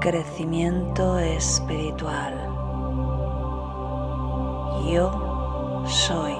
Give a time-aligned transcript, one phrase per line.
[0.00, 2.34] crecimiento espiritual.
[4.90, 6.34] Yo soy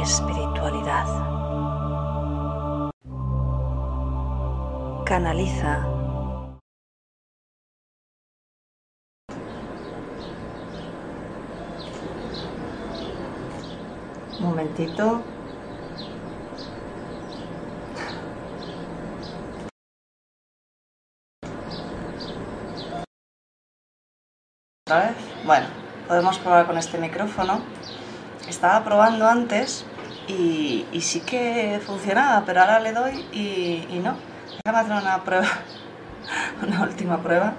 [0.00, 1.06] espiritualidad.
[5.04, 5.96] Canaliza
[14.46, 15.22] momentito.
[24.88, 25.26] ¿Otra vez?
[25.46, 25.66] Bueno,
[26.08, 27.60] podemos probar con este micrófono.
[28.48, 29.84] Estaba probando antes
[30.26, 34.16] y, sí que funcionaba, pero ahora le doy y, y no.
[34.64, 35.46] Déjame hacer una prueba,
[36.66, 37.52] una última prueba.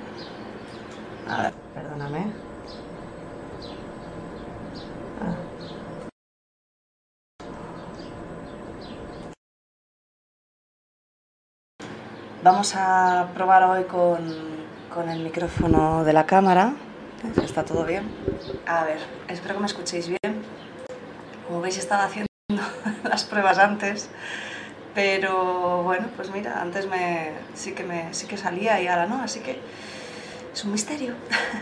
[1.29, 2.25] A ver, perdóname.
[5.21, 5.35] Ah.
[12.43, 14.17] Vamos a probar hoy con,
[14.93, 16.73] con el micrófono de la cámara.
[17.43, 18.03] ¿Está todo bien?
[18.67, 20.43] A ver, espero que me escuchéis bien.
[21.47, 22.27] Como veis, estaba haciendo
[23.03, 24.09] las pruebas antes,
[24.93, 29.19] pero bueno, pues mira, antes me, sí, que me, sí que salía y ahora no,
[29.21, 29.59] así que
[30.53, 31.15] es un misterio.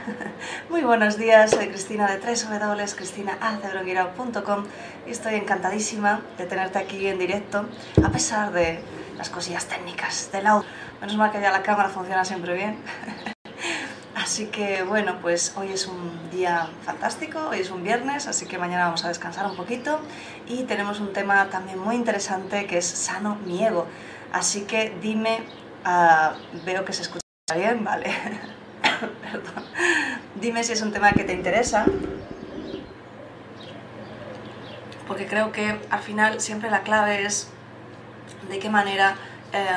[0.70, 4.66] Muy buenos días, soy Cristina de www.cristinaalcebronguirao.com
[5.08, 7.66] y estoy encantadísima de tenerte aquí en directo,
[8.04, 8.80] a pesar de
[9.18, 10.68] las cosillas técnicas del audio.
[11.00, 12.78] Menos mal que ya la cámara funciona siempre bien.
[14.26, 18.58] Así que bueno, pues hoy es un día fantástico, hoy es un viernes, así que
[18.58, 20.00] mañana vamos a descansar un poquito
[20.48, 23.86] y tenemos un tema también muy interesante que es sano mi ego.
[24.34, 25.44] Así que dime,
[25.86, 27.22] uh, veo que se escucha
[27.56, 28.12] bien, vale.
[29.22, 29.64] Perdón.
[30.42, 31.86] Dime si es un tema que te interesa,
[35.08, 37.48] porque creo que al final siempre la clave es
[38.50, 39.18] de qué manera
[39.56, 39.68] eh,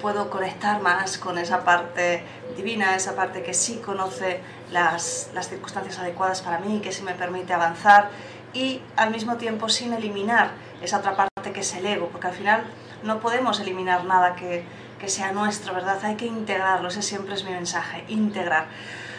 [0.00, 2.22] puedo conectar más con esa parte
[2.56, 4.40] divina, esa parte que sí conoce
[4.70, 8.10] las, las circunstancias adecuadas para mí, que sí me permite avanzar
[8.52, 12.32] y al mismo tiempo sin eliminar esa otra parte que es el ego, porque al
[12.32, 12.62] final
[13.02, 14.64] no podemos eliminar nada que,
[15.00, 15.98] que sea nuestro, ¿verdad?
[16.04, 18.66] Hay que integrarlo, ese siempre es mi mensaje, integrar.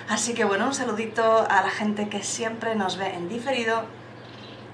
[0.08, 3.84] Así que bueno, un saludito a la gente que siempre nos ve en diferido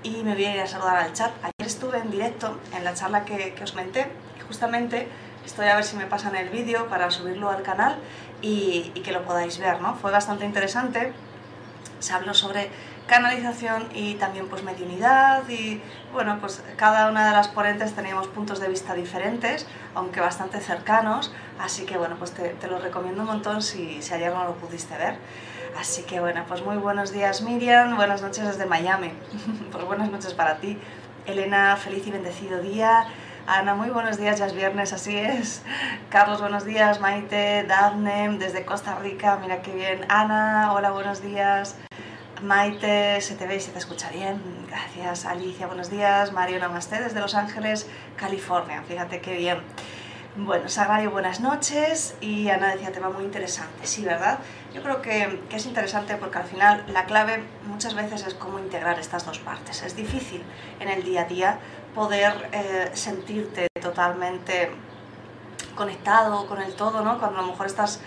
[0.03, 1.31] y me voy a ir a saludar al chat.
[1.41, 4.07] Ayer estuve en directo en la charla que, que os comenté
[4.37, 5.07] y justamente
[5.45, 7.97] estoy a ver si me pasan el vídeo para subirlo al canal
[8.41, 9.95] y, que lo podáis ver, ¿no?
[9.95, 11.13] Fue bastante interesante,
[11.99, 12.69] se habló sobre
[13.07, 15.81] canalización y también pues mediunidad y
[16.13, 21.33] bueno, pues cada una de las ponentes teníamos puntos de vista diferentes, aunque bastante cercanos,
[21.59, 24.53] así que bueno, pues te, te lo recomiendo un montón si, si ayer no lo
[24.55, 25.15] pudiste ver.
[25.79, 29.13] Así que bueno, pues muy buenos días Miriam, buenas noches desde Miami,
[29.71, 30.77] pues buenas noches para ti.
[31.25, 33.05] Elena, feliz y bendecido día.
[33.53, 35.61] Ana, muy buenos días, ya es viernes, así es.
[36.09, 37.01] Carlos, buenos días.
[37.01, 40.05] Maite, Daphne, desde Costa Rica, mira qué bien.
[40.07, 41.75] Ana, hola, buenos días.
[42.41, 44.41] Maite, se te ve y se te escucha bien.
[44.69, 45.25] Gracias.
[45.25, 46.31] Alicia, buenos días.
[46.31, 48.83] Mario Namaste, desde Los Ángeles, California.
[48.87, 49.57] Fíjate qué bien.
[50.37, 52.15] Bueno, Sagrario, buenas noches.
[52.21, 53.85] Y Ana decía, tema muy interesante.
[53.85, 54.39] Sí, ¿verdad?
[54.73, 58.59] Yo creo que, que, es interesante porque al final la clave muchas veces es cómo
[58.59, 59.83] integrar estas dos partes.
[59.83, 60.41] Es difícil
[60.79, 61.59] en el día a día
[61.95, 64.71] poder eh, sentirte totalmente
[65.75, 67.19] conectado con el todo, ¿no?
[67.19, 67.99] Cuando a lo mejor estás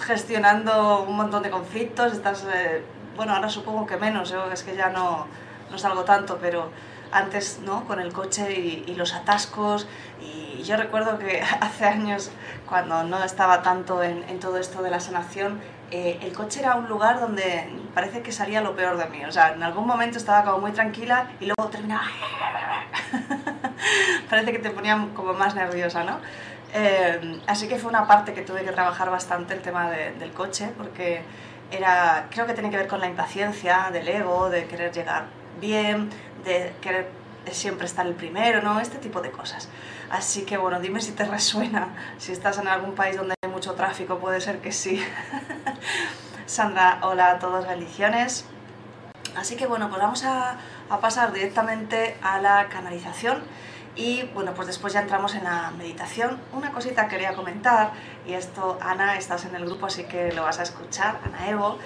[0.00, 2.82] gestionando un montón de conflictos, estás, eh,
[3.16, 5.26] bueno, ahora supongo que menos, es que ya no,
[5.70, 6.70] no salgo tanto, pero
[7.10, 7.84] antes, ¿no?
[7.86, 9.86] Con el coche y, y los atascos
[10.20, 12.30] y yo recuerdo que hace años,
[12.68, 15.60] cuando no estaba tanto en, en todo esto de la sanación,
[15.90, 19.24] eh, el coche era un lugar donde parece que salía lo peor de mí.
[19.24, 22.04] O sea, en algún momento estaba como muy tranquila y luego terminaba...
[24.30, 26.18] parece que te ponía como más nerviosa, ¿no?
[26.74, 30.32] Eh, así que fue una parte que tuve que trabajar bastante el tema de, del
[30.32, 31.22] coche, porque
[31.70, 35.26] era, creo que tiene que ver con la impaciencia del ego, de querer llegar
[35.60, 36.10] bien,
[36.44, 37.08] de querer
[37.50, 38.80] siempre estar el primero, ¿no?
[38.80, 39.68] Este tipo de cosas.
[40.10, 41.88] Así que bueno, dime si te resuena,
[42.18, 45.02] si estás en algún país donde hay mucho tráfico, puede ser que sí.
[46.46, 48.46] Sandra, hola a todos, bendiciones.
[49.36, 50.56] Así que bueno, pues vamos a,
[50.88, 53.42] a, pasar directamente a la canalización
[53.94, 56.40] y bueno, pues después ya entramos en la meditación.
[56.52, 57.92] Una cosita quería comentar,
[58.26, 61.78] y esto, Ana, estás en el grupo, así que lo vas a escuchar, Ana Evo.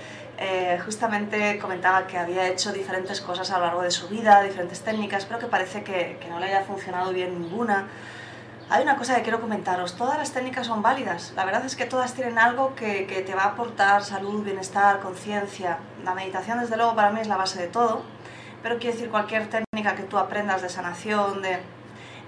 [0.44, 4.80] Eh, justamente comentaba que había hecho diferentes cosas a lo largo de su vida, diferentes
[4.80, 7.86] técnicas, pero que parece que, no le haya funcionado bien ninguna.
[8.68, 11.84] Hay una cosa que quiero comentaros, todas las técnicas son válidas, la verdad es que
[11.84, 15.78] todas tienen algo que, que te va a aportar salud, bienestar, conciencia.
[16.04, 18.02] La meditación desde luego para mí es la base de todo,
[18.64, 21.60] pero quiero decir cualquier técnica que tú aprendas de sanación, de...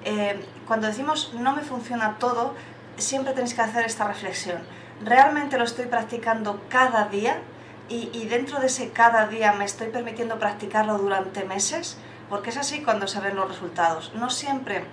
[0.04, 0.38] Eh,
[0.68, 2.54] cuando decimos no me funciona todo,
[2.96, 4.62] siempre tenéis que hacer esta reflexión
[5.02, 7.40] realmente lo estoy practicando cada día
[7.88, 11.98] y, y, dentro de ese cada día me estoy permitiendo practicarlo durante meses,
[12.30, 14.12] porque es así cuando se ven los resultados.
[14.14, 14.84] No siempre,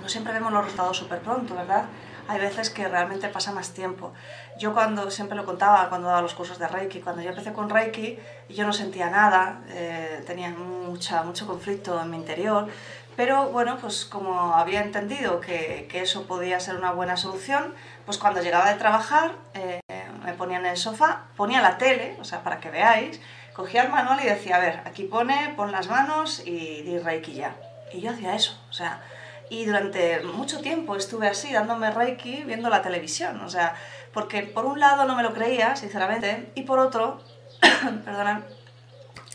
[0.00, 1.86] no siempre vemos los resultados súper pronto, ¿verdad?
[2.28, 4.12] Hay veces que realmente pasa más tiempo.
[4.58, 7.68] Yo cuando, siempre lo contaba cuando daba los cursos de Reiki, cuando yo empecé con
[7.68, 8.18] Reiki,
[8.48, 12.68] yo no sentía nada, eh, tenía mucha, mucho conflicto en mi interior,
[13.16, 17.74] pero bueno, pues como había entendido que, que, eso podía ser una buena solución,
[18.06, 19.81] pues cuando llegaba de trabajar eh,
[20.24, 23.20] me ponía en el sofá, ponía la tele, o sea, para que veáis,
[23.52, 27.34] cogía el manual y decía, a ver, aquí pone, pon las manos y di Reiki
[27.34, 27.56] ya.
[27.92, 29.02] Y yo hacía eso, o sea,
[29.50, 33.74] y durante mucho tiempo estuve así, dándome Reiki, viendo la televisión, o sea,
[34.14, 37.22] porque por un lado no me lo creía, sinceramente, y por otro,
[38.04, 38.44] perdona,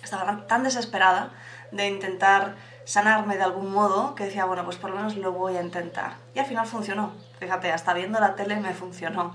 [0.03, 1.31] estaba tan desesperada
[1.71, 2.55] de intentar
[2.87, 6.13] sanarme de algún modo que decía, bueno, pues por lo menos lo voy a intentar.
[6.33, 7.13] Y al final funcionó.
[7.37, 9.33] Fíjate, hasta viendo la tele me funcionó.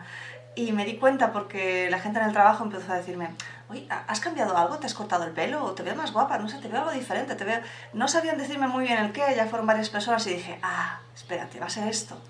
[0.54, 3.30] Y me di cuenta porque la gente en el trabajo empezó a decirme,
[3.70, 4.76] oye, ¿has cambiado algo?
[4.78, 5.64] ¿Te has cortado el pelo?
[5.64, 6.36] ¿O te veo más guapa?
[6.38, 7.34] No sé, te veo algo diferente.
[7.34, 7.60] Te veo...
[7.94, 11.58] No sabían decirme muy bien el qué, ya fueron varias personas y dije, ah, espérate,
[11.58, 12.20] va a ser esto.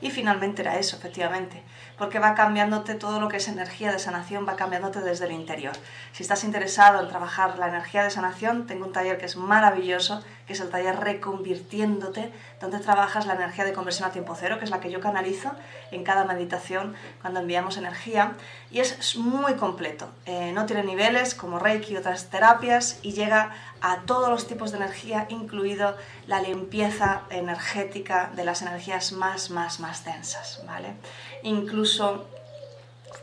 [0.00, 1.62] Y finalmente era eso, efectivamente,
[1.96, 5.74] porque va cambiándote todo lo que es energía de sanación, va cambiándote desde el interior.
[6.12, 10.22] Si estás interesado en trabajar la energía de sanación, tengo un taller que es maravilloso,
[10.48, 14.64] que es el taller Reconvirtiéndote, donde trabajas la energía de conversión a tiempo cero, que
[14.64, 15.52] es la que yo canalizo
[15.90, 18.32] en cada meditación cuando enviamos energía,
[18.70, 20.08] y es muy completo.
[20.24, 23.52] Eh, no tiene niveles como Reiki otras terapias, y llega
[23.82, 25.94] a todos los tipos de energía, incluido
[26.26, 30.94] la limpieza energética de las energías más, más, más densas, ¿vale?
[31.42, 32.26] Incluso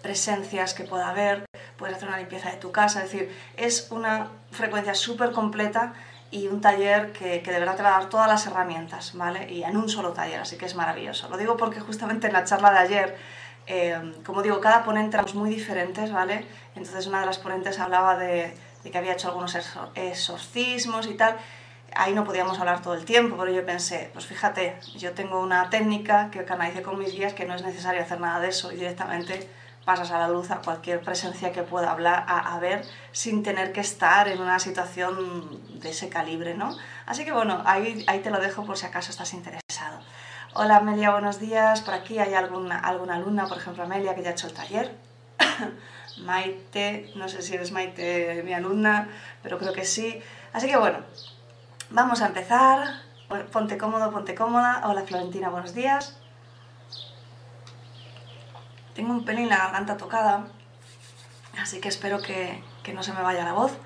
[0.03, 1.45] presencias que pueda haber,
[1.77, 5.93] puedes hacer una limpieza de tu casa, es decir, es una frecuencia súper completa
[6.31, 9.51] y un taller que, que, de verdad te va a dar todas las herramientas, ¿vale?
[9.51, 11.29] Y en un solo taller, así que es maravilloso.
[11.29, 13.17] Lo digo porque justamente en la charla de ayer,
[13.67, 16.45] eh, como digo, cada ponente éramos muy diferentes, ¿vale?
[16.75, 19.57] Entonces una de las ponentes hablaba de, de que había hecho algunos
[19.95, 21.37] exorcismos y tal.
[21.95, 25.69] Ahí no podíamos hablar todo el tiempo, pero yo pensé, pues fíjate, yo tengo una
[25.69, 28.75] técnica que canalice con mis guías que no es necesario hacer nada de eso y
[28.75, 29.47] directamente
[29.85, 33.81] pasas a la luz a cualquier presencia que pueda hablar, a, ver, sin tener que
[33.81, 36.75] estar en una situación de ese calibre, ¿no?
[37.05, 39.99] Así que bueno, ahí, ahí te lo dejo por si acaso estás interesado.
[40.55, 41.81] Hola Amelia, buenos días.
[41.81, 44.95] Por aquí hay alguna, alguna alumna, por ejemplo Amelia, que ya ha hecho el taller.
[46.17, 49.09] Maite, no sé si eres Maite mi alumna,
[49.43, 50.19] pero creo que sí.
[50.51, 50.99] Así que bueno,
[51.91, 53.03] vamos a empezar.
[53.51, 54.81] Ponte cómodo, ponte cómoda.
[54.85, 56.17] Hola Florentina, buenos días.
[58.95, 60.45] Tengo un pelín la garganta tocada,
[61.61, 63.77] así que espero que, que no se me vaya la voz.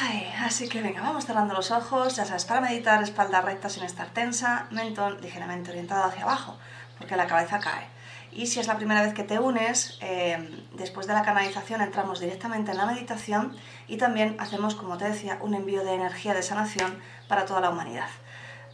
[0.00, 3.82] Ay, así que venga, vamos cerrando los ojos, ya sabes, para meditar, espalda recta sin
[3.82, 6.56] estar tensa, mentón ligeramente orientado hacia abajo,
[6.96, 7.88] porque la cabeza cae.
[8.30, 12.20] Y si es la primera vez que te unes, eh, después de la canalización entramos
[12.20, 13.56] directamente en la meditación
[13.88, 17.70] y también hacemos, como te decía, un envío de energía de sanación para toda la
[17.70, 18.08] humanidad.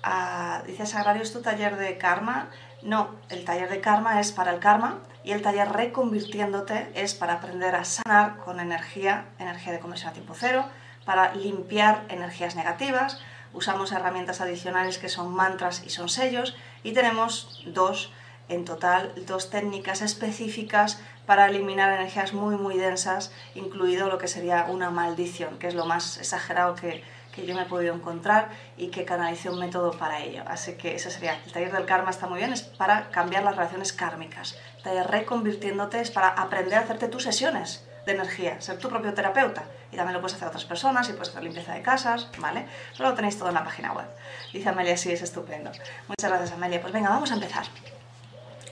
[0.02, 2.50] Ah, dices, Agrario, ¿es tu taller de karma?
[2.82, 7.34] No, el taller de karma es para el karma y el taller reconvirtiéndote es para
[7.34, 10.64] aprender a sanar con energía, energía de conversión a tiempo cero,
[11.04, 13.20] para limpiar energías negativas.
[13.52, 18.12] Usamos herramientas adicionales que son mantras y son sellos y tenemos dos
[18.48, 24.66] en total dos técnicas específicas para eliminar energías muy muy densas, incluido lo que sería
[24.68, 27.02] una maldición, que es lo más exagerado que,
[27.36, 30.42] que yo me he podido encontrar y que canalicé un método para ello.
[30.46, 33.54] Así que ese sería, el taller del karma está muy bien, es para cambiar las
[33.54, 34.56] relaciones kármicas.
[34.82, 39.64] Taller reconvirtiéndote es para aprender a hacerte tus sesiones de energía, ser tu propio terapeuta.
[39.92, 42.66] Y también lo puedes hacer a otras personas y puedes hacer limpieza de casas, ¿vale?
[42.92, 44.06] Eso lo tenéis todo en la página web.
[44.52, 45.70] Dice Amelia, sí, es estupendo.
[46.08, 46.80] Muchas gracias Amelia.
[46.80, 47.66] Pues venga, vamos a empezar.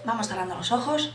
[0.07, 1.15] Vamos cerrando los ojos.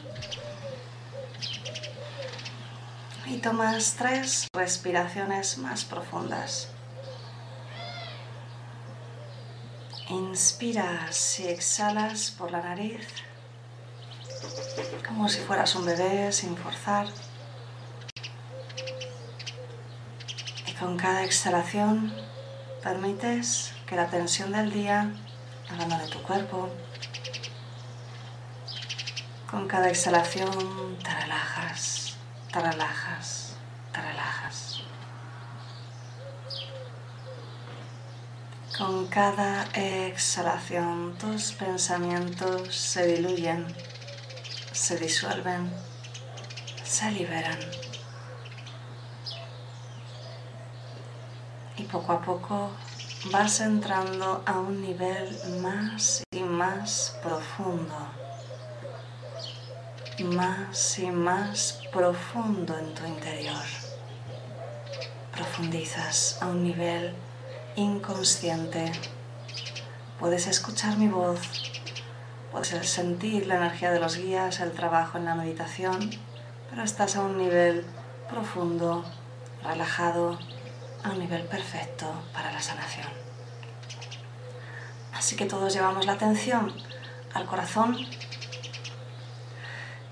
[3.26, 6.72] Y tomas tres respiraciones más profundas.
[10.10, 13.08] Inspiras y exhalas por la nariz,
[15.08, 17.06] como si fueras un bebé sin forzar.
[20.66, 22.12] Y con cada exhalación
[22.82, 25.12] permites que la tensión del día,
[25.70, 26.70] hablando de tu cuerpo,
[29.50, 32.18] con cada exhalación te relajas,
[32.52, 33.56] te relajas,
[33.94, 34.39] te relajas.
[38.80, 43.68] Con cada exhalación tus pensamientos se diluyen,
[44.72, 45.72] se disuelven,
[46.84, 47.60] se liberan.
[51.78, 52.72] Y poco a poco
[53.32, 57.96] vas entrando a un nivel más y más profundo
[60.24, 63.64] más y más profundo en tu interior.
[65.32, 67.16] Profundizas a un nivel
[67.80, 68.92] inconsciente.
[70.20, 71.40] Puedes escuchar mi voz,
[72.52, 76.10] puedes sentir la energía de los guías, el trabajo en la meditación,
[76.70, 77.86] pero estás a un nivel
[78.30, 79.06] profundo,
[79.64, 80.38] relajado,
[81.04, 83.08] a un nivel perfecto para la sanación.
[85.14, 86.74] Así que todos llevamos la atención
[87.34, 87.98] al corazón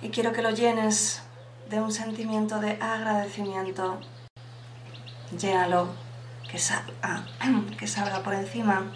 [0.01, 1.21] y quiero que lo llenes
[1.69, 3.99] de un sentimiento de agradecimiento.
[5.37, 6.06] Llénalo,
[6.49, 7.25] que salga,
[7.79, 8.91] que salga por encima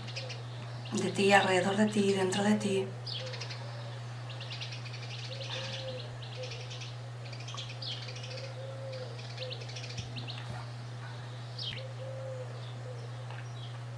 [0.92, 2.88] de ti, alrededor de ti, dentro de ti.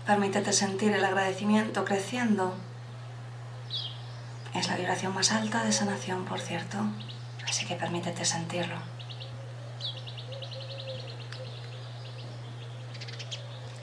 [0.05, 2.53] Permítete sentir el agradecimiento creciendo.
[4.53, 6.77] Es la vibración más alta de sanación, por cierto,
[7.48, 8.93] así que permítete sentirlo.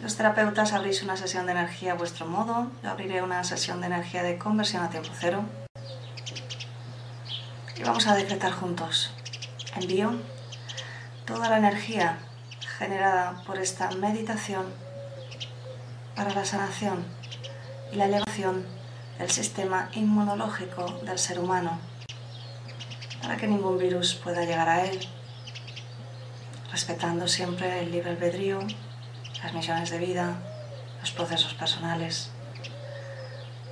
[0.02, 2.71] Los terapeutas abrís una sesión de energía a vuestro modo.
[2.83, 5.45] Yo abriré una sesión de energía de conversión a tiempo cero.
[7.76, 9.12] Y vamos a decretar juntos.
[9.76, 10.12] Envío
[11.26, 12.19] toda la energía
[12.78, 14.64] generada por esta meditación
[16.16, 17.04] para la sanación
[17.92, 18.64] y la elevación
[19.19, 21.78] del sistema inmunológico del ser humano,
[23.21, 24.99] para que ningún virus pueda llegar a él,
[26.73, 28.61] respetando siempre el libre albedrío,
[29.42, 30.35] las misiones de vida,
[31.00, 32.30] los procesos personales,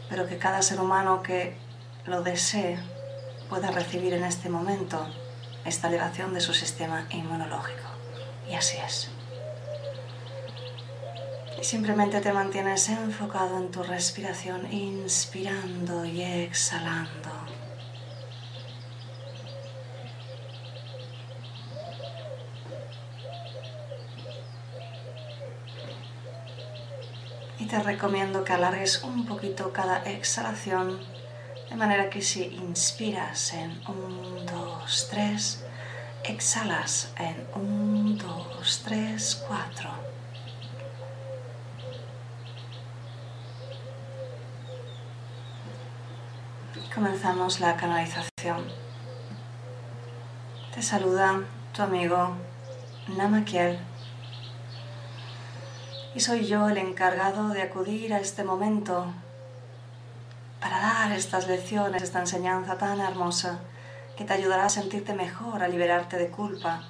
[0.08, 1.56] pero que cada ser humano que
[2.06, 2.78] lo desee
[3.48, 5.06] pueda recibir en este momento
[5.64, 7.88] esta elevación de su sistema inmunológico.
[8.50, 9.10] Y así es.
[11.60, 17.30] Y simplemente te mantienes enfocado en tu respiración, inspirando y exhalando.
[27.68, 31.00] Te recomiendo que alargues un poquito cada exhalación,
[31.68, 35.64] de manera que si inspiras en 1, 2, 3,
[36.25, 40.08] exhalas en 1, 2, 3, 4.
[46.94, 48.64] comenzamos la canalización.
[50.75, 52.32] Te saluda tu amigo
[53.16, 53.78] Namakiel
[56.18, 59.06] y soy yo el encargado de acudir a este momento
[60.60, 63.60] para dar estas lecciones, esta enseñanza tan hermosa
[64.16, 66.82] que te ayudará a sentirte mejor, a liberarte de culpa,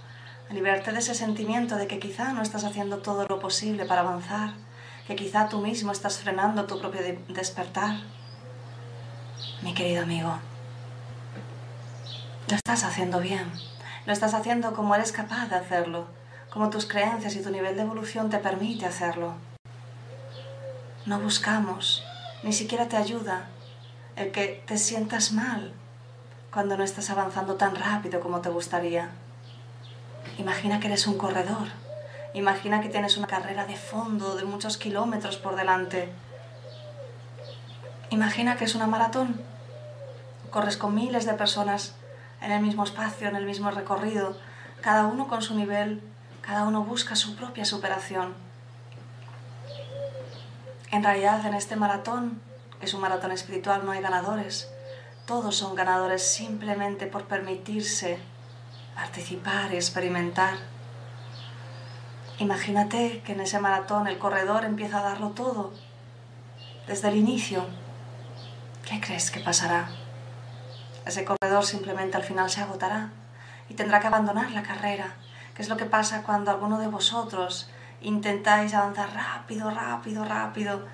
[0.48, 4.00] a liberarte de ese sentimiento de que quizá no estás haciendo todo lo posible para
[4.00, 4.54] avanzar,
[5.06, 7.96] que quizá tú mismo estás frenando tu propio despertar
[9.60, 10.38] mi querido amigo.
[12.48, 13.52] Lo estás haciendo bien.
[14.06, 16.06] Lo estás haciendo como eres capaz de hacerlo,
[16.58, 19.34] como tus creencias y tu nivel de evolución te permite hacerlo.
[21.06, 22.02] No buscamos,
[22.42, 23.46] ni siquiera te ayuda
[24.16, 25.72] el que te sientas mal
[26.52, 29.10] cuando no estás avanzando tan rápido como te gustaría.
[30.36, 31.68] Imagina que eres un corredor.
[32.34, 36.08] Imagina que tienes una carrera de fondo de muchos kilómetros por delante
[38.10, 39.40] Imagina que es una maratón.
[40.50, 41.94] Corres con miles de personas
[42.42, 44.36] en el mismo espacio, en el mismo recorrido,
[44.80, 46.02] cada uno con su nivel,
[46.48, 48.32] cada uno busca su propia superación.
[50.90, 52.40] En realidad, en este maratón,
[52.80, 54.66] que es un maratón espiritual, no hay ganadores.
[55.26, 58.18] Todos son ganadores simplemente por permitirse
[58.94, 60.54] participar y experimentar.
[62.38, 65.74] Imagínate que en ese maratón el corredor empieza a darlo todo,
[66.86, 67.66] desde el inicio,
[68.86, 69.90] ¿Qué crees que pasará?
[71.04, 73.10] Ese corredor simplemente al final se agotará
[73.68, 75.12] y tendrá que abandonar la carrera,
[75.58, 77.68] que es lo que pasa cuando alguno de vosotros
[78.00, 80.86] intentáis avanzar rápido, rápido, rápido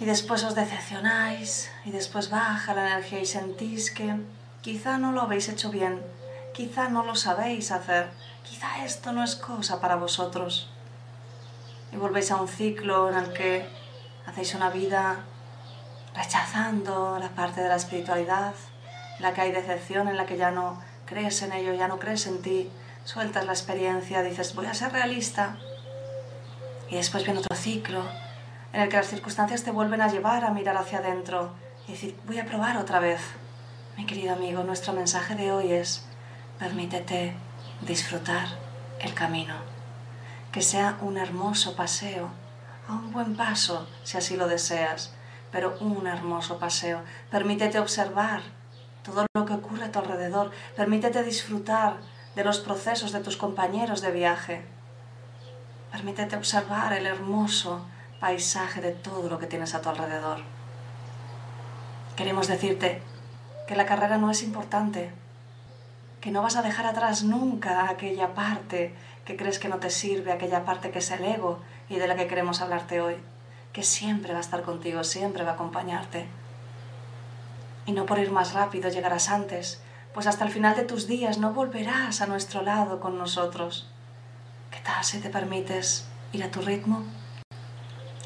[0.00, 4.16] y después os decepcionáis y después baja la energía y sentís que
[4.62, 6.00] quizá no lo habéis hecho bien,
[6.54, 8.08] quizá no lo sabéis hacer,
[8.42, 10.70] quizá esto no es cosa para vosotros.
[11.92, 13.68] Y volvéis a un ciclo en el que
[14.24, 15.18] hacéis una vida
[16.16, 18.54] rechazando la parte de la espiritualidad,
[19.18, 21.98] en la que hay decepción, en la que ya no crees en ello, ya no
[21.98, 22.70] crees en ti,
[23.04, 25.56] sueltas la experiencia, dices voy a ser realista
[26.88, 28.02] y después viene otro ciclo
[28.72, 31.52] en el que las circunstancias te vuelven a llevar a mirar hacia adentro
[31.86, 33.20] y decir voy a probar otra vez.
[33.96, 36.04] Mi querido amigo, nuestro mensaje de hoy es
[36.58, 37.34] permítete
[37.82, 38.46] disfrutar
[39.00, 39.54] el camino,
[40.52, 42.30] que sea un hermoso paseo,
[42.88, 45.12] a un buen paso si así lo deseas
[45.52, 47.02] pero un hermoso paseo.
[47.30, 48.40] Permítete observar
[49.04, 50.50] todo lo que ocurre a tu alrededor.
[50.74, 51.98] Permítete disfrutar
[52.34, 54.62] de los procesos de tus compañeros de viaje.
[55.90, 57.84] Permítete observar el hermoso
[58.20, 60.38] paisaje de todo lo que tienes a tu alrededor.
[62.16, 63.02] Queremos decirte
[63.66, 65.10] que la carrera no es importante,
[66.20, 70.32] que no vas a dejar atrás nunca aquella parte que crees que no te sirve,
[70.32, 73.16] aquella parte que es el ego y de la que queremos hablarte hoy,
[73.72, 76.26] que siempre va a estar contigo, siempre va a acompañarte.
[77.86, 79.82] Y no por ir más rápido llegarás antes,
[80.14, 83.88] pues hasta el final de tus días no volverás a nuestro lado con nosotros.
[84.70, 87.04] ¿Qué tal si te permites ir a tu ritmo?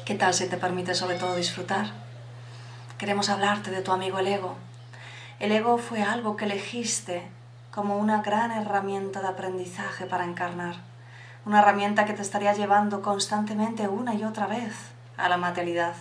[0.05, 1.91] ¿Qué tal si te permites sobre todo disfrutar?
[2.97, 4.55] Queremos hablarte de tu amigo el ego.
[5.39, 7.29] El ego fue algo que elegiste
[7.71, 10.75] como una gran herramienta de aprendizaje para encarnar,
[11.45, 14.73] una herramienta que te estaría llevando constantemente una y otra vez
[15.15, 15.93] a la materialidad,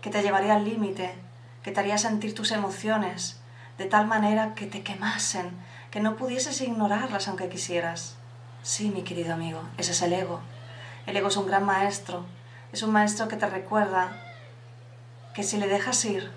[0.00, 1.14] que te llevaría al límite,
[1.62, 3.40] que te haría sentir tus emociones
[3.78, 5.50] de tal manera que te quemasen,
[5.90, 8.16] que no pudieses ignorarlas aunque quisieras.
[8.62, 10.40] Sí, mi querido amigo, ese es el ego.
[11.06, 12.24] El ego es un gran maestro,
[12.72, 14.20] es un maestro que te recuerda
[15.34, 16.30] que si le dejas ir,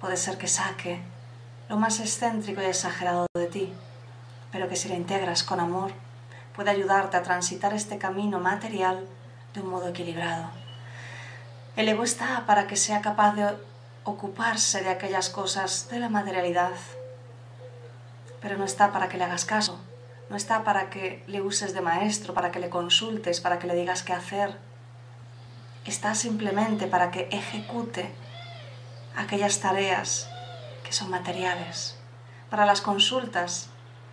[0.00, 1.00] puede ser que saque
[1.68, 3.72] lo más excéntrico y exagerado de ti,
[4.50, 5.92] pero que si la integras con amor,
[6.54, 9.06] puede ayudarte a transitar este camino material
[9.54, 10.50] de un modo equilibrado.
[11.76, 13.56] El ego está para que sea capaz de
[14.04, 16.72] ocuparse de aquellas cosas de la materialidad,
[18.40, 19.78] pero no está para que le hagas caso,
[20.28, 23.74] no está para que le uses de maestro, para que le consultes, para que le
[23.74, 24.56] digas qué hacer.
[25.84, 28.10] Está simplemente para que ejecute
[29.16, 30.30] aquellas tareas
[30.90, 31.96] son materiales.
[32.50, 33.68] Para las consultas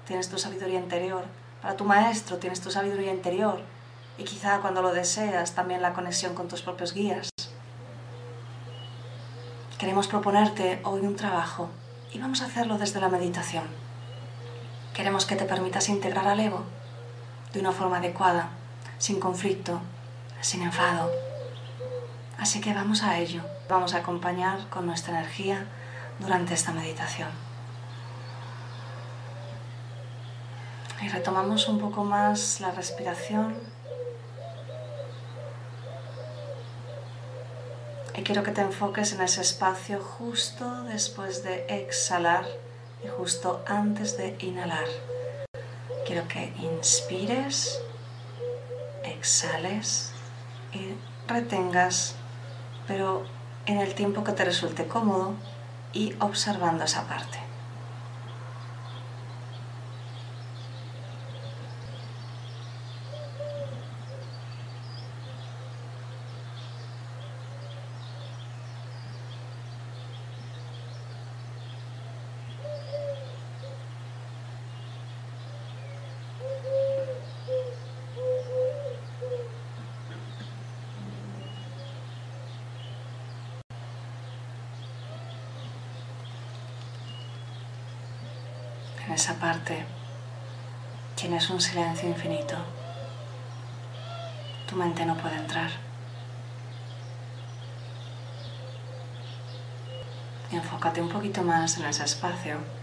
[0.06, 1.26] tienes tu sabiduría interior,
[1.62, 3.62] para tu maestro tienes tu sabiduría interior
[4.18, 7.30] y quizá cuando lo deseas también la conexión con tus propios guías.
[9.78, 11.70] Queremos proponerte hoy un trabajo
[12.12, 13.66] y vamos a hacerlo desde la meditación.
[14.96, 16.64] Queremos que te permitas integrar al ego
[17.54, 18.50] de una forma adecuada,
[18.98, 19.80] sin conflicto,
[20.42, 21.12] sin enfado.
[22.40, 23.44] Así que vamos a ello.
[23.70, 25.68] Vamos a acompañar con nuestra energía
[26.18, 27.30] durante esta meditación.
[31.04, 33.56] Y retomamos un poco más la respiración.
[38.18, 42.46] Y quiero que te enfoques en ese espacio justo después de exhalar
[43.04, 44.88] y justo antes de inhalar.
[46.08, 47.80] Quiero que inspires,
[49.04, 50.14] exhales
[50.74, 50.96] y
[51.28, 52.16] retengas,
[52.88, 53.24] pero
[53.68, 55.36] en el tiempo que te resulte cómodo
[55.94, 57.48] y observando esa parte.
[89.08, 89.86] en esa parte
[91.16, 92.56] tienes un silencio infinito.
[94.70, 95.70] Tu mente no puede entrar.
[100.50, 102.77] Enfócate un poquito más en ese espacio.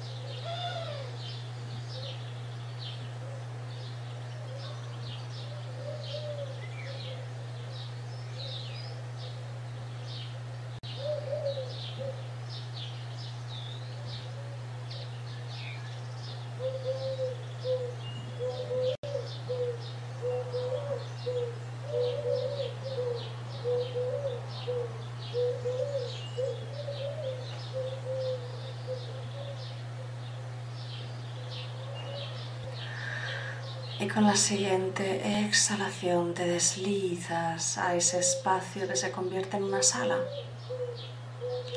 [34.35, 40.19] La siguiente exhalación te deslizas a ese espacio que se convierte en una sala.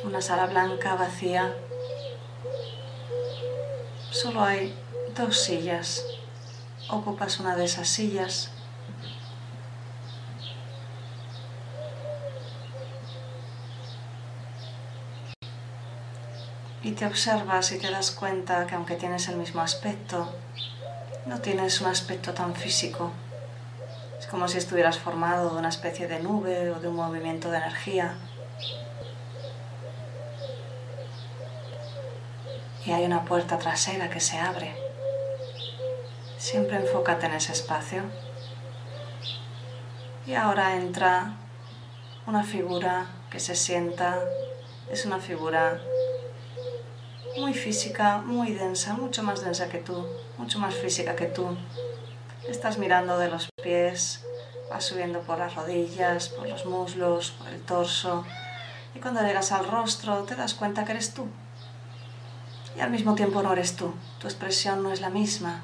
[0.04, 1.56] Una sala blanca vacía.
[4.10, 4.76] Solo hay
[5.16, 6.04] dos sillas.
[6.90, 8.50] Ocupas una de esas sillas.
[16.82, 20.34] Y te observas y te das cuenta que aunque tienes el mismo aspecto,
[21.28, 23.12] no tienes un aspecto tan físico.
[24.18, 27.58] Es como si estuvieras formado de una especie de nube o de un movimiento de
[27.58, 28.16] energía.
[32.86, 34.74] Y hay una puerta trasera que se abre.
[36.38, 38.04] Siempre enfócate en ese espacio.
[40.26, 41.34] Y ahora entra
[42.26, 44.20] una figura que se sienta.
[44.90, 45.82] Es una figura
[47.38, 50.08] muy física, muy densa, mucho más densa que tú,
[50.38, 51.58] mucho más física que tú.
[52.48, 54.24] Estás mirando de los pies,
[54.70, 58.26] vas subiendo por las rodillas, por los muslos, por el torso.
[58.96, 61.28] Y cuando llegas al rostro te das cuenta que eres tú.
[62.76, 63.94] Y al mismo tiempo no eres tú.
[64.20, 65.62] Tu expresión no es la misma.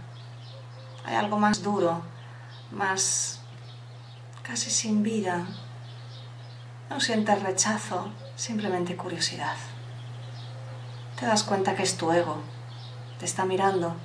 [1.06, 2.02] Hay algo más duro,
[2.72, 3.42] más
[4.42, 5.46] casi sin vida.
[6.90, 9.56] No sientes rechazo, simplemente curiosidad.
[11.20, 12.38] Te das cuenta que es tu ego.
[13.20, 13.96] Te está mirando,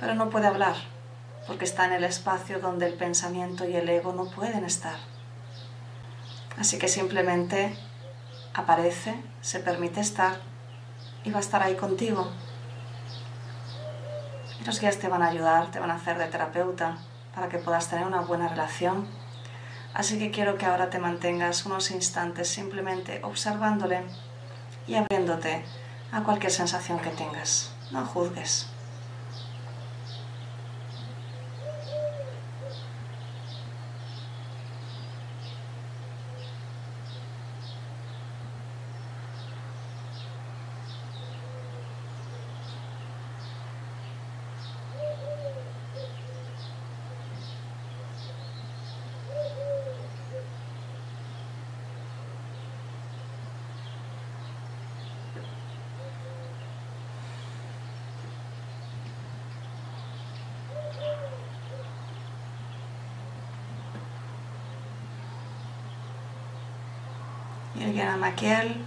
[0.00, 0.76] pero no puede hablar
[1.46, 4.96] porque está en el espacio donde el pensamiento y el ego no pueden estar.
[6.58, 7.76] Así que simplemente
[8.54, 10.38] aparece, se permite estar
[11.24, 12.30] y va a estar ahí contigo.
[14.60, 16.98] Y los guías te van a ayudar, te van a hacer de terapeuta
[17.34, 19.06] para que puedas tener una buena relación.
[19.92, 24.02] Así que quiero que ahora te mantengas unos instantes simplemente observándole
[24.86, 25.64] y abriéndote
[26.12, 27.72] a cualquier sensación que tengas.
[27.90, 28.73] No juzgues.
[68.24, 68.82] Maquiel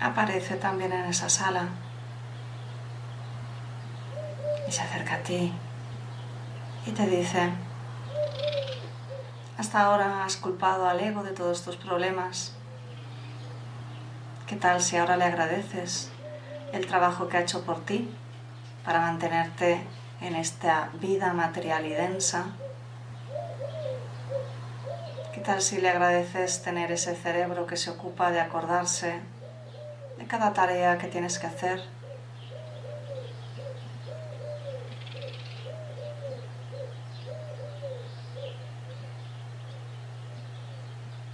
[0.00, 1.64] aparece también en esa sala
[4.68, 5.52] y se acerca a ti
[6.86, 7.50] y te dice,
[9.58, 12.54] hasta ahora has culpado al ego de todos tus problemas.
[14.46, 16.12] ¿Qué tal si ahora le agradeces
[16.72, 18.14] el trabajo que ha hecho por ti
[18.84, 19.84] para mantenerte
[20.20, 22.46] en esta vida material y densa?
[25.42, 29.18] ¿Qué tal si le agradeces tener ese cerebro que se ocupa de acordarse
[30.16, 31.82] de cada tarea que tienes que hacer?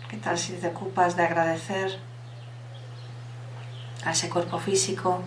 [0.08, 1.98] ¿Qué tal si te ocupas de agradecer
[4.06, 5.20] a ese cuerpo físico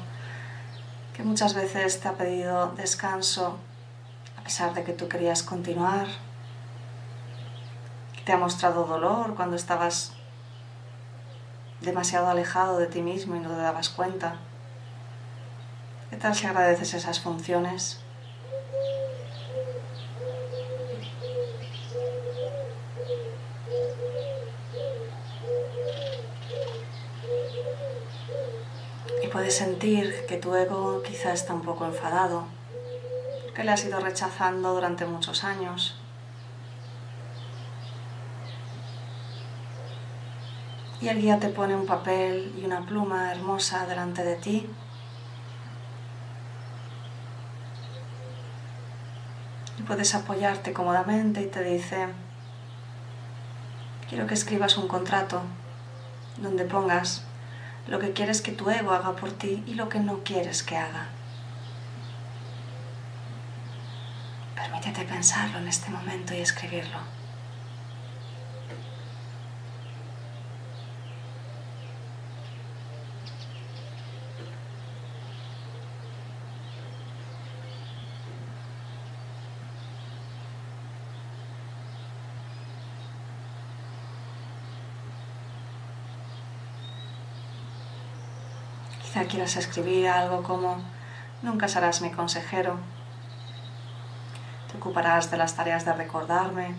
[1.15, 3.59] que muchas veces te ha pedido descanso
[4.37, 6.30] a pesar de que tú querías continuar?
[8.25, 10.13] Te ha mostrado dolor cuando estabas
[11.81, 14.35] demasiado alejado de ti mismo y no te dabas cuenta.
[16.11, 17.99] ¿Qué tal si agradeces esas funciones?
[29.23, 32.45] Y puedes sentir que tu ego quizá está un poco enfadado,
[33.55, 36.00] que le has ido rechazando durante muchos años.
[41.01, 44.69] Y el guía te pone un papel y una pluma hermosa delante de ti.
[49.79, 52.07] Y puedes apoyarte cómodamente y te dice,
[54.07, 55.41] quiero que escribas un contrato
[56.37, 57.23] donde pongas
[57.87, 60.77] lo que quieres que tu ego haga por ti y lo que no quieres que
[60.77, 61.07] haga.
[64.55, 67.20] Permítete pensarlo en este momento y escribirlo.
[89.11, 90.77] Quizá quieras escribir algo como,
[91.41, 92.77] nunca serás mi consejero.
[94.71, 96.75] Te ocuparás de las tareas de recordarme,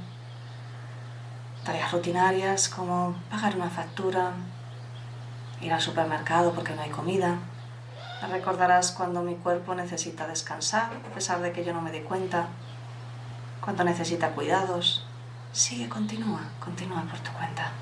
[1.62, 4.32] tareas rutinarias como pagar una factura,
[5.60, 7.36] ir al supermercado porque no hay comida.
[8.30, 12.46] Recordarás cuando mi cuerpo necesita descansar, a pesar de que yo no me dé cuenta,
[13.60, 15.06] cuando necesita cuidados.
[15.52, 17.72] Sigue, continúa, continúa por tu cuenta.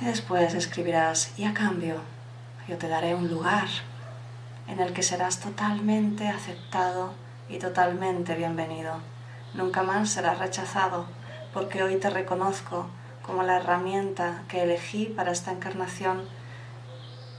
[0.11, 1.95] después escribirás, y a cambio,
[2.67, 3.69] yo te daré un lugar
[4.67, 7.13] en el que serás totalmente aceptado
[7.47, 8.95] y totalmente bienvenido.
[9.53, 11.05] Nunca más serás rechazado
[11.53, 12.87] porque hoy te reconozco
[13.25, 16.27] como la herramienta que elegí para esta encarnación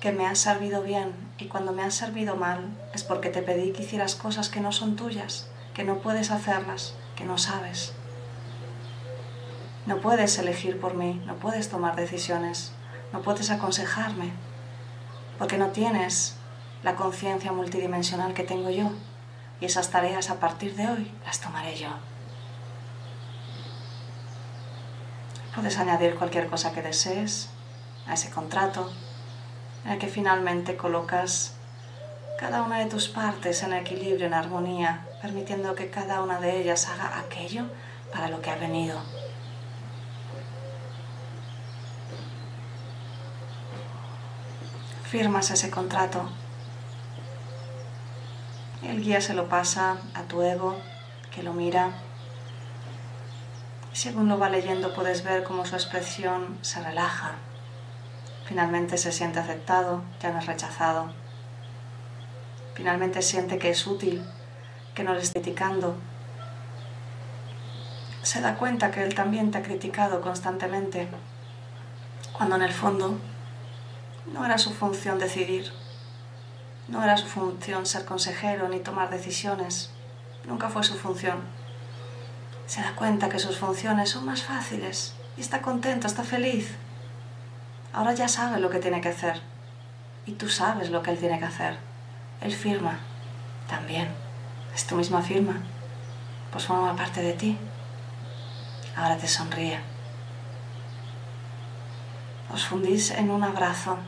[0.00, 3.72] que me ha servido bien y cuando me ha servido mal es porque te pedí
[3.72, 7.92] que hicieras cosas que no son tuyas, que no puedes hacerlas, que no sabes.
[9.86, 12.72] No puedes elegir por mí, no puedes tomar decisiones,
[13.12, 14.32] no puedes aconsejarme,
[15.38, 16.36] porque no tienes
[16.84, 18.92] la conciencia multidimensional que tengo yo
[19.60, 21.88] y esas tareas a partir de hoy las tomaré yo.
[25.54, 27.50] Puedes añadir cualquier cosa que desees
[28.06, 28.90] a ese contrato
[29.84, 31.54] en el que finalmente colocas
[32.38, 36.88] cada una de tus partes en equilibrio, en armonía, permitiendo que cada una de ellas
[36.88, 37.66] haga aquello
[38.12, 38.98] para lo que ha venido.
[45.12, 46.26] Firmas ese contrato.
[48.82, 50.78] El guía se lo pasa a tu ego,
[51.30, 51.90] que lo mira
[53.92, 57.32] según lo va leyendo puedes ver cómo su expresión se relaja.
[58.46, 61.12] Finalmente se siente aceptado, ya no es rechazado.
[62.72, 64.24] Finalmente siente que es útil,
[64.94, 65.94] que no le está criticando.
[68.22, 71.06] Se da cuenta que él también te ha criticado constantemente,
[72.32, 73.18] cuando en el fondo
[74.26, 75.72] no era su función decidir,
[76.88, 79.90] no era su función ser consejero ni tomar decisiones,
[80.46, 81.40] nunca fue su función
[82.72, 86.74] se da cuenta que sus funciones son más fáciles y está contento, está feliz.
[87.92, 89.42] Ahora ya sabe lo que tiene que hacer
[90.24, 91.76] y tú sabes lo que él tiene que hacer.
[92.40, 92.98] Él firma
[93.68, 94.08] también.
[94.74, 95.60] Es tu misma firma.
[96.50, 97.58] Pues forma parte de ti.
[98.96, 99.78] Ahora te sonríe.
[102.54, 103.98] Os fundís en un abrazo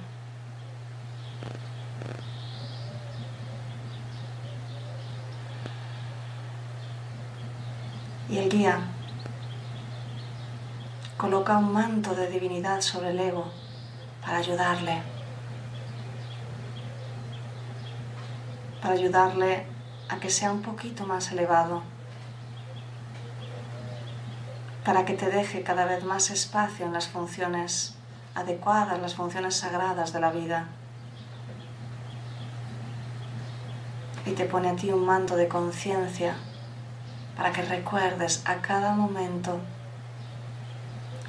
[8.35, 8.81] y el guía
[11.17, 13.45] coloca un manto de divinidad sobre el ego
[14.25, 15.03] para ayudarle,
[18.83, 19.67] para ayudarle
[20.09, 21.85] a que sea un poquito más elevado,
[24.85, 27.95] para que te deje cada vez más espacio en las funciones
[28.35, 30.67] adecuadas, las funciones sagradas de la vida.
[34.27, 36.35] Y te pone a ti un manto de conciencia
[37.37, 39.61] para que recuerdes a cada momento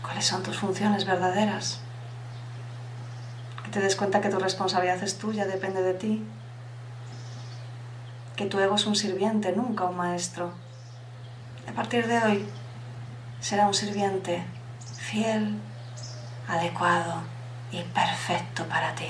[0.01, 1.79] cuáles son tus funciones verdaderas.
[3.63, 6.23] Que te des cuenta que tu responsabilidad es tuya, depende de ti.
[8.35, 10.53] Que tu ego es un sirviente, nunca un maestro.
[11.67, 12.45] A partir de hoy
[13.39, 14.43] será un sirviente
[14.97, 15.59] fiel,
[16.47, 17.21] adecuado
[17.71, 19.07] y perfecto para ti.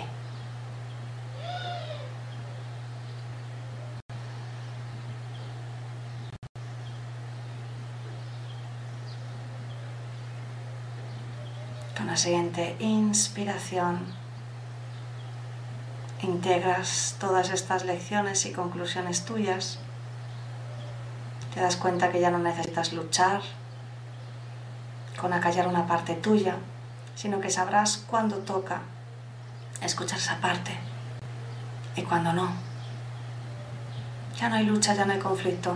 [11.97, 13.99] Con la siguiente inspiración,
[16.21, 19.79] integras todas estas lecciones y conclusiones tuyas.
[21.53, 23.41] Te das cuenta que ya no necesitas luchar
[25.19, 26.55] con acallar una parte tuya,
[27.15, 28.79] sino que sabrás cuándo toca
[29.81, 30.71] escuchar esa parte
[31.97, 32.47] y cuándo no.
[34.39, 35.75] Ya no hay lucha, ya no hay conflicto.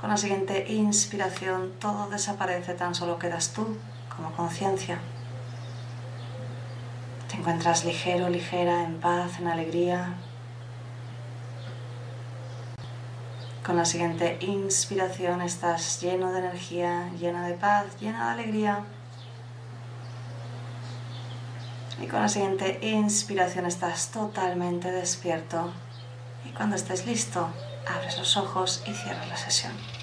[0.00, 3.78] Con la siguiente inspiración todo desaparece, tan solo quedas tú
[4.16, 4.98] como conciencia.
[7.30, 10.14] Te encuentras ligero, ligera, en paz, en alegría.
[13.64, 18.84] Con la siguiente inspiración estás lleno de energía, llena de paz, llena de alegría.
[22.02, 25.72] Y con la siguiente inspiración estás totalmente despierto.
[26.44, 27.48] Y cuando estés listo,
[27.86, 29.99] abres los ojos y cierras la sesión.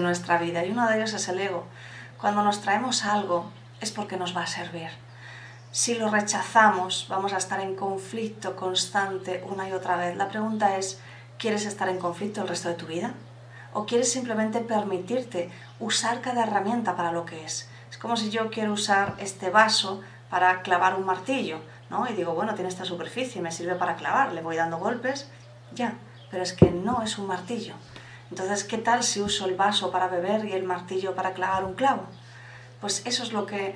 [0.00, 1.66] Nuestra vida y uno de ellos es el ego.
[2.20, 4.90] Cuando nos traemos algo es porque nos va a servir.
[5.70, 10.16] Si lo rechazamos vamos a estar en conflicto constante una y otra vez.
[10.16, 11.00] La pregunta es,
[11.38, 13.12] ¿quieres estar en conflicto el resto de tu vida?
[13.72, 17.68] ¿O quieres simplemente permitirte usar cada herramienta para lo que es?
[17.90, 21.58] Es como si yo quiero usar este vaso para clavar un martillo,
[21.90, 22.08] ¿no?
[22.08, 25.28] Y digo, bueno, tiene esta superficie, me sirve para clavar, le voy dando golpes,
[25.72, 25.94] ya,
[26.30, 27.74] pero es que no es un martillo.
[28.30, 31.74] Entonces, ¿qué tal si uso el vaso para beber y el martillo para clavar un
[31.74, 32.02] clavo?
[32.80, 33.74] Pues eso es lo que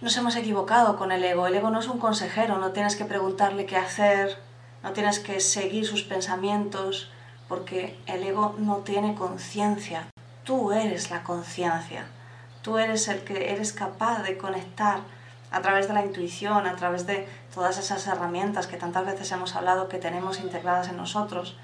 [0.00, 1.46] nos hemos equivocado con el ego.
[1.46, 4.38] El ego no es un consejero, no tienes que preguntarle qué hacer
[4.82, 7.10] no tienes que seguir sus pensamientos,
[7.48, 10.08] porque el ego no tiene conciencia.
[10.44, 12.06] Tú eres la conciencia.
[12.62, 15.00] Tú eres el que eres capaz de conectar
[15.50, 19.54] a través de la intuición, a través de todas esas herramientas que tantas veces hemos
[19.54, 21.58] hablado que tenemos integradas en nosotros.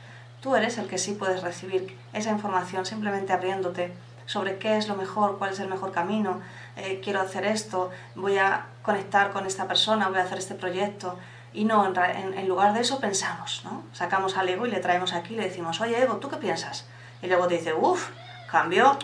[0.47, 3.93] Tú eres el que sí puedes recibir esa información simplemente abriéndote
[4.27, 6.41] sobre qué es lo mejor, cuál es el mejor camino,
[6.77, 11.19] eh, quiero hacer esto, voy a conectar con esta persona, voy a hacer este proyecto.
[11.53, 13.83] Y no, en, lugar de eso pensamos, ¿no?
[13.93, 16.87] Sacamos al ego y le traemos aquí y le decimos, oye ego, ¿tú qué piensas?
[17.23, 18.11] Y luego te dice, uff,
[18.49, 18.97] cambio.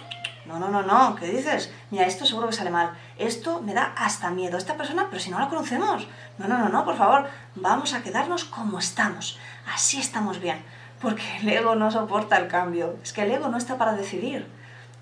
[0.46, 1.72] No, no, no, no, ¿qué dices?
[1.90, 2.92] Mira, esto seguro que sale mal.
[3.18, 4.58] Esto me da hasta miedo.
[4.58, 6.06] Esta persona, pero si no la conocemos.
[6.38, 9.40] No, no, no, no, por favor, vamos a quedarnos como estamos.
[9.66, 10.64] Así estamos bien.
[11.02, 12.96] Porque el ego no soporta el cambio.
[13.02, 14.46] Es que el ego no está para decidir.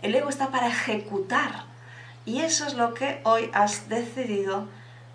[0.01, 1.65] El ego está para ejecutar.
[2.25, 4.67] Y eso es lo que hoy has decidido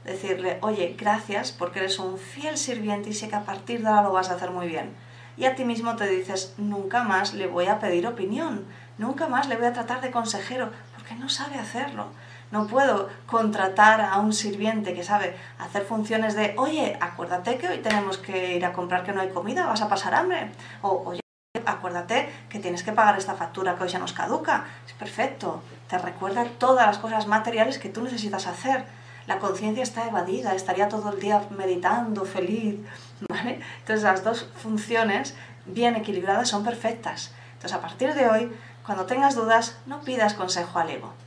[0.03, 4.03] decirle, oye, gracias porque eres un fiel sirviente y sé que a partir de ahora
[4.03, 4.93] lo vas a hacer muy bien.
[5.37, 8.65] Y a ti mismo te dices, nunca más le voy a pedir opinión,
[8.97, 12.07] nunca más le voy a tratar de consejero, porque no sabe hacerlo.
[12.55, 17.79] No puedo contratar a un sirviente que sabe hacer funciones de, oye, acuérdate que hoy
[17.79, 20.51] tenemos que ir a comprar que no hay comida, vas a pasar hambre.
[20.81, 21.19] O, oye,
[21.65, 24.67] acuérdate que tienes que pagar esta factura que hoy ya nos caduca.
[24.87, 25.63] Es perfecto.
[25.89, 28.85] Te recuerda todas las cosas materiales que tú necesitas hacer.
[29.27, 32.79] La conciencia está evadida, estaría todo el día meditando, feliz.
[33.27, 33.59] ¿vale?
[33.79, 37.33] Entonces las dos funciones bien equilibradas son perfectas.
[37.55, 41.24] Entonces a partir de hoy, cuando tengas dudas, no pidas consejo al ego.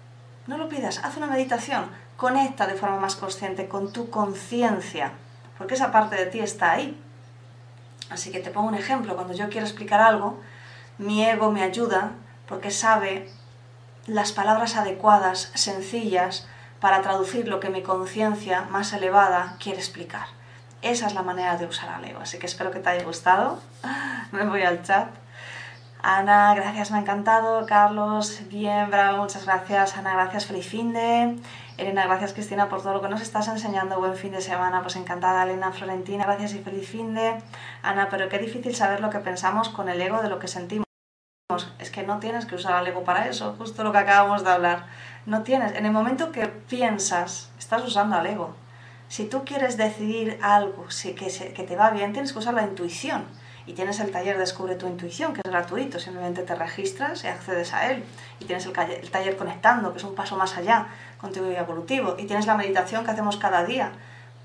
[0.49, 5.13] No lo pidas, haz una meditación, conecta de forma más consciente con tu conciencia,
[5.57, 7.01] porque esa parte de ti está ahí,
[8.11, 10.41] Así que te pongo un ejemplo, cuando yo quiero explicar algo,
[10.97, 12.13] mi ego me ayuda
[12.47, 13.31] porque sabe
[14.07, 16.47] las palabras adecuadas, sencillas,
[16.81, 20.29] para traducir lo que mi conciencia más elevada quiere explicar.
[20.81, 23.61] Esa es la manera de usar al ego, así que espero que te haya gustado.
[24.33, 25.09] Me voy al chat.
[26.01, 27.67] Ana, gracias, me ha encantado.
[27.67, 29.97] Carlos, bien, bravo, muchas gracias.
[29.97, 30.95] Ana, gracias, feliz fin.
[31.77, 33.99] Elena, gracias Cristina por todo lo que nos estás enseñando.
[33.99, 34.81] Buen fin de semana.
[34.83, 37.19] Pues encantada, Elena, Florentina, gracias y feliz fin.
[37.83, 40.87] Ana, pero qué difícil saber lo que pensamos con el ego de lo que sentimos.
[41.81, 44.51] Es que no tienes que usar al ego para eso, justo lo que acabamos de
[44.51, 44.87] hablar.
[45.27, 45.75] No tienes.
[45.75, 48.55] En el momento que piensas, estás usando al ego.
[49.09, 53.25] Si tú quieres decidir algo que, que te va bien, tienes que usar la intuición
[53.69, 57.75] y tienes el taller Descubre tu intuición, que es gratuito, simplemente te registras y accedes
[57.75, 58.03] a él.
[58.41, 60.87] Y tienes el, taller Conectando, que es un paso más allá,
[61.21, 62.17] contigo y evolutivo.
[62.19, 63.93] Y tienes la meditación que hacemos cada día.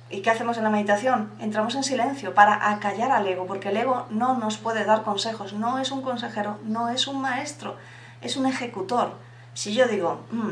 [0.10, 1.32] ¿Y qué hacemos en la meditación?
[1.40, 5.54] Entramos en silencio para acallar al ego, porque el ego no nos puede dar consejos,
[5.54, 7.78] no es un consejero, no es un maestro,
[8.22, 9.14] es un ejecutor.
[9.54, 10.52] Si yo digo, mm,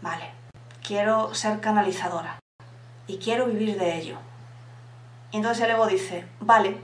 [0.00, 0.30] vale,
[0.82, 2.38] quiero ser canalizadora
[3.06, 4.16] y quiero vivir de ello.
[5.30, 6.78] Entonces el ego dice, vale,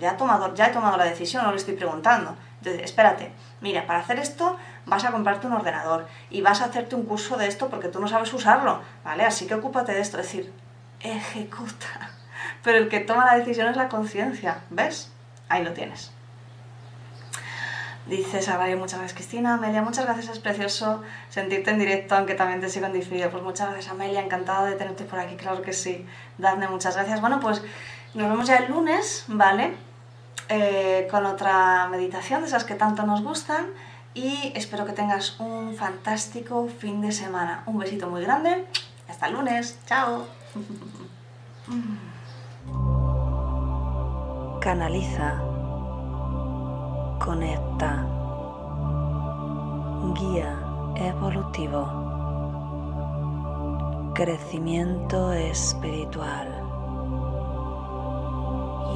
[0.00, 2.36] ya, he tomado, ya he tomado la decisión, no le estoy preguntando.
[2.58, 6.94] Entonces, espérate, mira, para hacer esto vas a comprarte un ordenador y vas a hacerte
[6.94, 9.24] un curso de esto porque tú no sabes usarlo, ¿vale?
[9.24, 10.52] Así que ocúpate de esto, es decir,
[11.00, 12.10] ejecuta.
[12.62, 15.12] Pero el que toma la decisión es la conciencia, ¿ves?
[15.48, 16.12] Ahí lo tienes.
[18.06, 19.54] Dice Sagrario, muchas gracias Cristina.
[19.54, 23.30] Amelia, muchas gracias, es precioso sentirte en directo, aunque también te sigo en.
[23.30, 26.06] Pues muchas gracias Amelia, encantada de tenerte por aquí, claro que sí.
[26.38, 27.20] Dadme muchas gracias.
[27.20, 27.62] Bueno, pues
[28.14, 29.76] nos vemos ya el lunes, ¿vale?
[30.48, 33.66] Eh, con otra meditación de esas que tanto nos gustan
[34.14, 37.62] y espero que tengas un fantástico fin de semana.
[37.66, 38.66] Un besito muy grande.
[39.08, 39.78] Hasta el lunes.
[39.86, 40.26] Chao.
[44.60, 45.40] Canaliza.
[47.18, 48.06] Conecta.
[50.18, 50.58] Guía
[50.96, 51.86] evolutivo.
[54.14, 56.48] Crecimiento espiritual.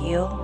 [0.05, 0.44] Yo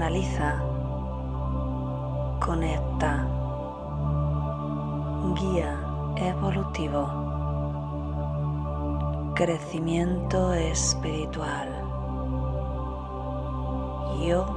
[0.00, 0.58] canaliza,
[2.40, 3.28] conecta,
[5.38, 5.78] guía
[6.16, 7.04] evolutivo,
[9.34, 11.68] crecimiento espiritual.
[14.26, 14.56] Yo